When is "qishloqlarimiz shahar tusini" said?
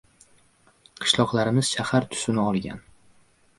1.03-2.43